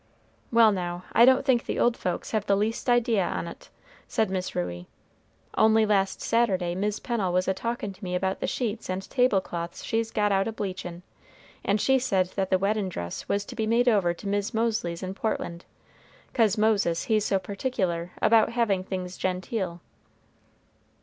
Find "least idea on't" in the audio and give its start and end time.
2.57-3.69